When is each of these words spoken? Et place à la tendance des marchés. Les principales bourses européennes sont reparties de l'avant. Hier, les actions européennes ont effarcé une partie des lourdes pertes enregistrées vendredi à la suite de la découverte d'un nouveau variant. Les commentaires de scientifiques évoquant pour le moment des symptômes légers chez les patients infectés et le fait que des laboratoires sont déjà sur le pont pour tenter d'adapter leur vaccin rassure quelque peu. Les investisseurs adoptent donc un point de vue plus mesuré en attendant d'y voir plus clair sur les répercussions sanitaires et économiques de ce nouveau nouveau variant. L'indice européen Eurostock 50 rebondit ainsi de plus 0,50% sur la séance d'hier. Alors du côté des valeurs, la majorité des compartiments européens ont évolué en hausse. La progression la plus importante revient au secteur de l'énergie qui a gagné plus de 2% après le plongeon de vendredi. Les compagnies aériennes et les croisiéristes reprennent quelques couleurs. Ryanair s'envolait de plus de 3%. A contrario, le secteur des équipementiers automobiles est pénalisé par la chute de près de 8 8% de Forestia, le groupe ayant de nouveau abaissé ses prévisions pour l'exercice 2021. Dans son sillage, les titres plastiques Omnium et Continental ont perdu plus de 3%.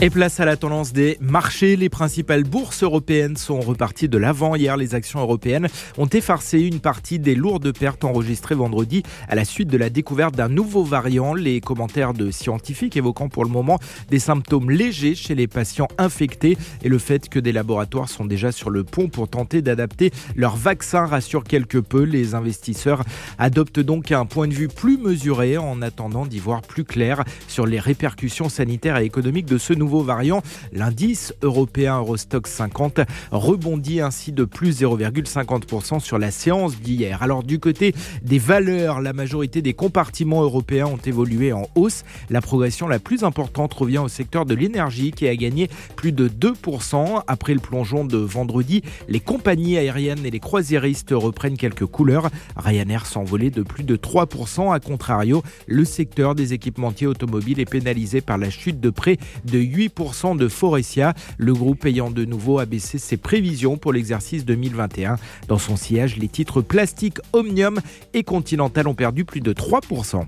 Et 0.00 0.10
place 0.10 0.38
à 0.38 0.44
la 0.44 0.56
tendance 0.56 0.92
des 0.92 1.18
marchés. 1.20 1.74
Les 1.74 1.88
principales 1.88 2.44
bourses 2.44 2.84
européennes 2.84 3.36
sont 3.36 3.58
reparties 3.58 4.08
de 4.08 4.16
l'avant. 4.16 4.54
Hier, 4.54 4.76
les 4.76 4.94
actions 4.94 5.18
européennes 5.18 5.66
ont 5.96 6.06
effarcé 6.06 6.60
une 6.60 6.78
partie 6.78 7.18
des 7.18 7.34
lourdes 7.34 7.76
pertes 7.76 8.04
enregistrées 8.04 8.54
vendredi 8.54 9.02
à 9.28 9.34
la 9.34 9.44
suite 9.44 9.66
de 9.66 9.76
la 9.76 9.90
découverte 9.90 10.36
d'un 10.36 10.48
nouveau 10.48 10.84
variant. 10.84 11.34
Les 11.34 11.60
commentaires 11.60 12.14
de 12.14 12.30
scientifiques 12.30 12.96
évoquant 12.96 13.28
pour 13.28 13.44
le 13.44 13.50
moment 13.50 13.80
des 14.08 14.20
symptômes 14.20 14.70
légers 14.70 15.16
chez 15.16 15.34
les 15.34 15.48
patients 15.48 15.88
infectés 15.98 16.56
et 16.84 16.88
le 16.88 16.98
fait 16.98 17.28
que 17.28 17.40
des 17.40 17.50
laboratoires 17.50 18.08
sont 18.08 18.24
déjà 18.24 18.52
sur 18.52 18.70
le 18.70 18.84
pont 18.84 19.08
pour 19.08 19.26
tenter 19.26 19.62
d'adapter 19.62 20.12
leur 20.36 20.54
vaccin 20.54 21.06
rassure 21.06 21.42
quelque 21.42 21.78
peu. 21.78 22.04
Les 22.04 22.36
investisseurs 22.36 23.02
adoptent 23.36 23.80
donc 23.80 24.12
un 24.12 24.26
point 24.26 24.46
de 24.46 24.54
vue 24.54 24.68
plus 24.68 24.96
mesuré 24.96 25.58
en 25.58 25.82
attendant 25.82 26.24
d'y 26.24 26.38
voir 26.38 26.62
plus 26.62 26.84
clair 26.84 27.24
sur 27.48 27.66
les 27.66 27.80
répercussions 27.80 28.48
sanitaires 28.48 28.98
et 28.98 29.04
économiques 29.04 29.46
de 29.46 29.58
ce 29.58 29.72
nouveau 29.72 29.87
nouveau 29.88 30.02
variant. 30.02 30.42
L'indice 30.74 31.32
européen 31.40 31.96
Eurostock 31.96 32.46
50 32.46 33.00
rebondit 33.30 34.02
ainsi 34.02 34.32
de 34.32 34.44
plus 34.44 34.82
0,50% 34.82 35.98
sur 35.98 36.18
la 36.18 36.30
séance 36.30 36.78
d'hier. 36.78 37.22
Alors 37.22 37.42
du 37.42 37.58
côté 37.58 37.94
des 38.22 38.38
valeurs, 38.38 39.00
la 39.00 39.14
majorité 39.14 39.62
des 39.62 39.72
compartiments 39.72 40.42
européens 40.42 40.88
ont 40.88 40.98
évolué 40.98 41.54
en 41.54 41.66
hausse. 41.74 42.04
La 42.28 42.42
progression 42.42 42.86
la 42.86 42.98
plus 42.98 43.24
importante 43.24 43.72
revient 43.72 43.96
au 43.96 44.08
secteur 44.08 44.44
de 44.44 44.54
l'énergie 44.54 45.10
qui 45.10 45.26
a 45.26 45.34
gagné 45.34 45.70
plus 45.96 46.12
de 46.12 46.28
2% 46.28 47.22
après 47.26 47.54
le 47.54 47.60
plongeon 47.60 48.04
de 48.04 48.18
vendredi. 48.18 48.82
Les 49.08 49.20
compagnies 49.20 49.78
aériennes 49.78 50.26
et 50.26 50.30
les 50.30 50.40
croisiéristes 50.40 51.14
reprennent 51.14 51.56
quelques 51.56 51.86
couleurs. 51.86 52.28
Ryanair 52.56 53.06
s'envolait 53.06 53.48
de 53.48 53.62
plus 53.62 53.84
de 53.84 53.96
3%. 53.96 54.70
A 54.70 54.80
contrario, 54.80 55.42
le 55.66 55.86
secteur 55.86 56.34
des 56.34 56.52
équipementiers 56.52 57.06
automobiles 57.06 57.58
est 57.58 57.70
pénalisé 57.70 58.20
par 58.20 58.36
la 58.36 58.50
chute 58.50 58.80
de 58.80 58.90
près 58.90 59.16
de 59.46 59.58
8 59.58 59.77
8% 59.78 60.36
de 60.36 60.48
Forestia, 60.48 61.14
le 61.36 61.54
groupe 61.54 61.84
ayant 61.86 62.10
de 62.10 62.24
nouveau 62.24 62.58
abaissé 62.58 62.98
ses 62.98 63.16
prévisions 63.16 63.76
pour 63.76 63.92
l'exercice 63.92 64.44
2021. 64.44 65.16
Dans 65.46 65.58
son 65.58 65.76
sillage, 65.76 66.16
les 66.16 66.28
titres 66.28 66.60
plastiques 66.62 67.18
Omnium 67.32 67.80
et 68.12 68.24
Continental 68.24 68.88
ont 68.88 68.94
perdu 68.94 69.24
plus 69.24 69.40
de 69.40 69.52
3%. 69.52 70.26